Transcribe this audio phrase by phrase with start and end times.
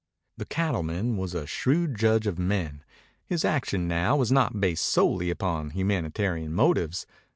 [0.37, 2.83] The cattleman was a shrewd judge of men.
[3.27, 7.05] His action now was not based solely upon humanitarian motives.